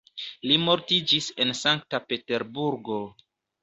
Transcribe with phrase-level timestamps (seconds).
[0.51, 3.03] Li mortiĝis en Sankta Peterburgo.